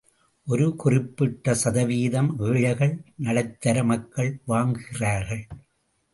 ஒரு 0.47 0.75
குறிப்பிட்ட 0.75 1.53
சதவீதம் 1.53 2.39
ஏழைகள், 2.39 2.95
நடுத்தர 3.15 3.83
மக்கள் 3.83 4.31
வாங்குகிறார்கள். 4.47 5.45